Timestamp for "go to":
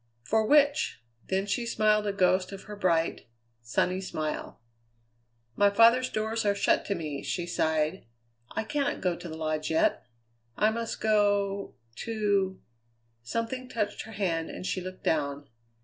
9.01-9.29, 11.01-12.59